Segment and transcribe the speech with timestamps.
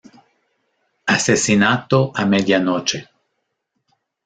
[1.15, 2.99] Asesinato a medianoche".